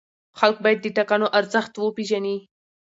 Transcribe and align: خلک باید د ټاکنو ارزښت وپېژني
خلک 0.39 0.57
باید 0.63 0.79
د 0.81 0.87
ټاکنو 0.97 1.27
ارزښت 1.39 1.73
وپېژني 1.77 2.37